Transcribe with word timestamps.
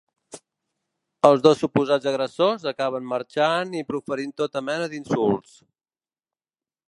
Els 1.29 1.43
dos 1.47 1.59
suposats 1.63 2.09
agressors 2.11 2.65
acaben 2.71 3.05
marxant 3.11 3.77
i 3.81 3.85
proferint 3.93 4.35
tota 4.43 4.67
mena 4.73 4.87
d’insults. 4.95 5.55